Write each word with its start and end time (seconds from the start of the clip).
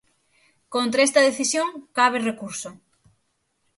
Contra 0.73 1.05
esta 1.07 1.25
decisión 1.29 1.67
cabe 1.97 2.19
recurso. 2.29 2.69